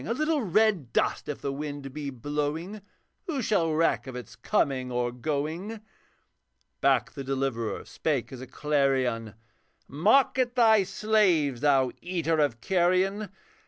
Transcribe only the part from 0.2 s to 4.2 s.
red dust, if the wind be blowing Who shall reck of